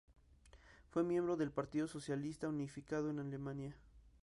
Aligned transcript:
Fue 0.89 1.03
miembro 1.03 1.37
del 1.37 1.51
Partido 1.51 1.87
Socialista 1.87 2.47
Unificado 2.47 3.13
de 3.13 3.21
Alemania. 3.21 3.75